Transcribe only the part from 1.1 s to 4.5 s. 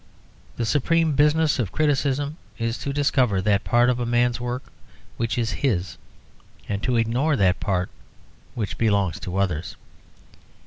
business of criticism is to discover that part of a man's